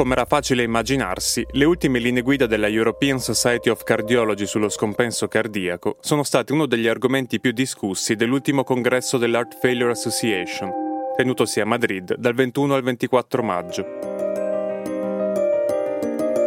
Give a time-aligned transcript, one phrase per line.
[0.00, 5.28] Come era facile immaginarsi, le ultime linee guida della European Society of Cardiology sullo scompenso
[5.28, 10.72] cardiaco sono state uno degli argomenti più discussi dell'ultimo congresso dell'Heart Failure Association,
[11.18, 13.86] tenutosi a Madrid dal 21 al 24 maggio.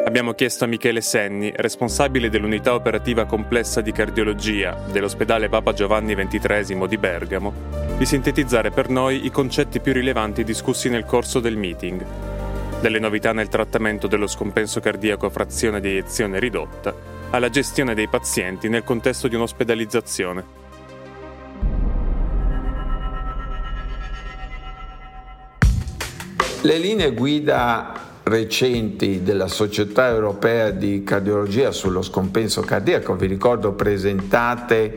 [0.04, 6.88] Abbiamo chiesto a Michele Senni, responsabile dell'unità operativa complessa di cardiologia dell'ospedale Papa Giovanni XXIII
[6.88, 7.54] di Bergamo,
[7.99, 12.22] di sintetizzare per noi i concetti più rilevanti discussi nel corso del meeting
[12.84, 16.93] dalle novità nel trattamento dello scompenso cardiaco a frazione di eiezione ridotta,
[17.29, 20.43] alla gestione dei pazienti nel contesto di un'ospedalizzazione.
[26.61, 34.95] Le linee guida recenti della Società Europea di Cardiologia sullo scompenso cardiaco, vi ricordo presentate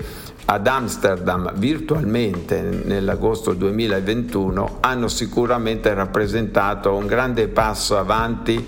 [0.48, 8.64] ad Amsterdam virtualmente nell'agosto 2021 hanno sicuramente rappresentato un grande passo avanti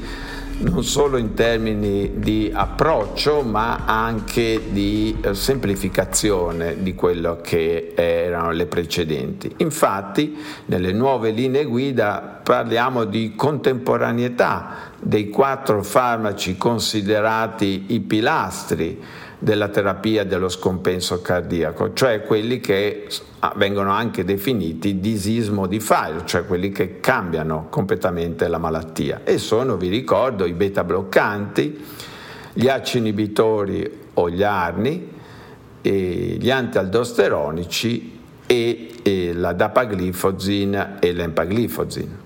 [0.59, 8.51] non solo in termini di approccio ma anche di eh, semplificazione di quello che erano
[8.51, 9.55] le precedenti.
[9.59, 19.01] Infatti nelle nuove linee guida parliamo di contemporaneità dei quattro farmaci considerati i pilastri
[19.39, 23.07] della terapia dello scompenso cardiaco, cioè quelli che
[23.55, 29.21] vengono anche definiti disease modifier, cioè quelli che cambiano completamente la malattia.
[29.23, 31.85] E sono, vi ricordo, i beta bloccanti,
[32.53, 35.17] gli ACI inibitori o gli ARNI,
[35.81, 42.18] gli antialdosteronici e, e la dapaglifozin e l'empaglifozin.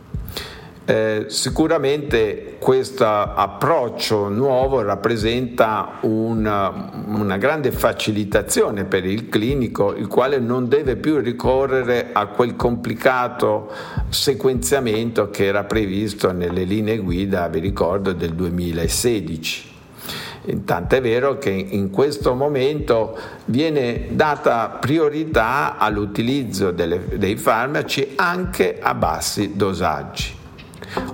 [0.93, 10.39] Eh, sicuramente questo approccio nuovo rappresenta una, una, grande facilitazione per il clinico, il quale
[10.39, 13.73] non deve più ricorrere a quel complicato
[14.11, 19.71] sequenziamento che era previsto nelle linee guida, vi ricordo, del 2016.
[20.63, 28.93] Tant'è vero che in questo momento viene data priorità all'utilizzo delle, dei farmaci anche a
[28.93, 30.41] bassi dosaggi.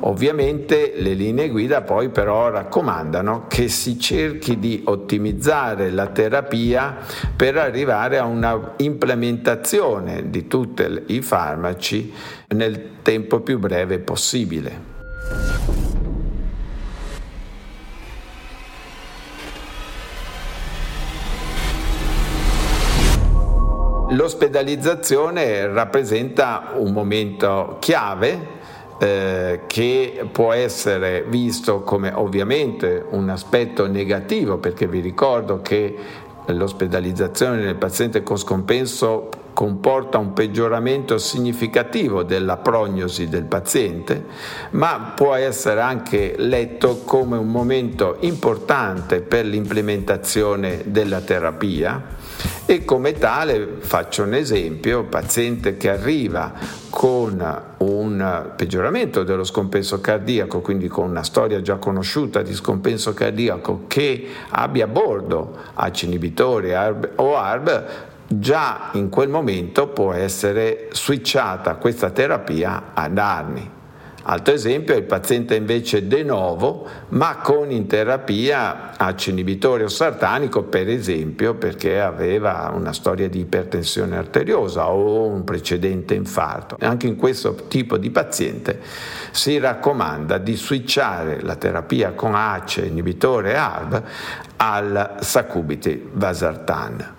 [0.00, 6.96] Ovviamente le linee guida poi però raccomandano che si cerchi di ottimizzare la terapia
[7.36, 12.12] per arrivare a una implementazione di tutti i farmaci
[12.48, 14.96] nel tempo più breve possibile.
[24.10, 28.56] L'ospedalizzazione rappresenta un momento chiave
[28.98, 35.96] eh, che può essere visto come ovviamente un aspetto negativo perché vi ricordo che
[36.46, 44.24] l'ospedalizzazione nel paziente con scompenso comporta un peggioramento significativo della prognosi del paziente,
[44.70, 52.16] ma può essere anche letto come un momento importante per l'implementazione della terapia
[52.70, 56.52] e come tale faccio un esempio, paziente che arriva
[56.90, 63.84] con un peggioramento dello scompenso cardiaco, quindi con una storia già conosciuta di scompenso cardiaco
[63.86, 67.84] che abbia a bordo ACE inibitori o ARB,
[68.26, 73.76] già in quel momento può essere switchata questa terapia ad ARNI.
[74.30, 80.64] Altro esempio è il paziente invece de novo, ma con in terapia ACE inibitorio sartanico,
[80.64, 86.76] per esempio perché aveva una storia di ipertensione arteriosa o un precedente infarto.
[86.78, 88.80] Anche in questo tipo di paziente
[89.30, 94.02] si raccomanda di switchare la terapia con ACE inibitore ARB
[94.56, 97.14] al Sacubiti Vasartan.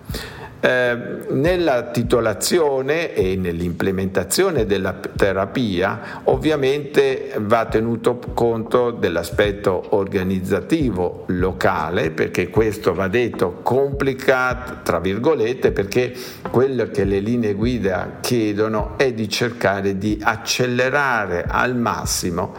[0.62, 0.96] Eh,
[1.30, 12.92] nella titolazione e nell'implementazione della terapia ovviamente va tenuto conto dell'aspetto organizzativo locale perché questo
[12.92, 16.12] va detto complica tra virgolette perché
[16.50, 22.54] quello che le linee guida chiedono è di cercare di accelerare al massimo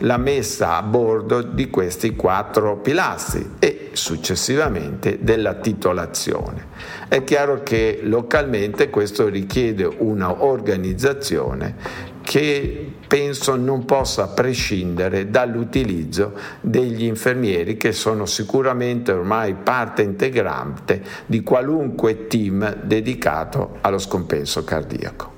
[0.00, 3.52] la messa a bordo di questi quattro pilastri.
[3.58, 6.66] E successivamente della titolazione.
[7.08, 17.04] È chiaro che localmente questo richiede una organizzazione che penso non possa prescindere dall'utilizzo degli
[17.04, 25.35] infermieri che sono sicuramente ormai parte integrante di qualunque team dedicato allo scompenso cardiaco.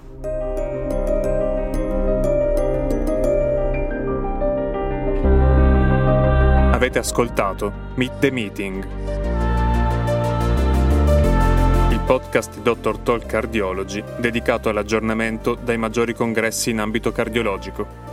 [6.79, 8.87] Avete ascoltato Meet the Meeting,
[11.91, 12.99] il podcast di Dr.
[12.99, 18.08] Talk Cardiology dedicato all'aggiornamento dai maggiori congressi in ambito cardiologico.